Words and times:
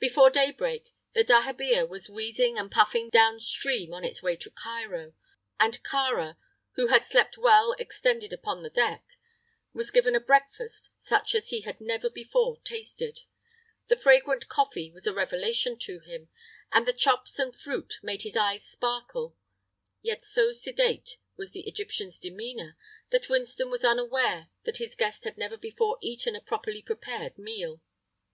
Before 0.00 0.30
daybreak 0.30 0.92
the 1.14 1.22
dahabeah 1.22 1.86
was 1.88 2.10
wheezing 2.10 2.58
and 2.58 2.72
puffing 2.72 3.08
down 3.08 3.38
stream 3.38 3.94
on 3.94 4.04
its 4.04 4.20
way 4.20 4.34
to 4.34 4.50
Cairo, 4.50 5.12
and 5.60 5.80
Kāra, 5.84 6.36
who 6.72 6.88
had 6.88 7.04
slept 7.04 7.38
well 7.38 7.76
extended 7.78 8.32
upon 8.32 8.64
the 8.64 8.68
deck, 8.68 9.04
was 9.72 9.92
given 9.92 10.16
a 10.16 10.20
breakfast 10.20 10.90
such 10.98 11.36
as 11.36 11.50
he 11.50 11.60
had 11.60 11.80
never 11.80 12.10
before 12.10 12.60
tasted. 12.64 13.20
The 13.86 13.94
fragrant 13.94 14.48
coffee 14.48 14.90
was 14.90 15.06
a 15.06 15.14
revelation 15.14 15.78
to 15.82 16.00
him, 16.00 16.30
and 16.72 16.84
the 16.84 16.92
chops 16.92 17.38
and 17.38 17.54
fruit 17.54 18.00
made 18.02 18.22
his 18.22 18.36
eyes 18.36 18.64
sparkle; 18.66 19.36
yet 20.02 20.24
so 20.24 20.50
sedate 20.50 21.18
was 21.36 21.52
the 21.52 21.68
Egyptian's 21.68 22.18
demeanor 22.18 22.76
that 23.10 23.28
Winston 23.28 23.70
was 23.70 23.84
unaware 23.84 24.48
that 24.64 24.78
his 24.78 24.96
guest 24.96 25.22
had 25.22 25.38
never 25.38 25.56
before 25.56 25.96
eaten 26.00 26.34
a 26.34 26.40
properly 26.40 26.82
prepared 26.82 27.38
meal. 27.38 27.80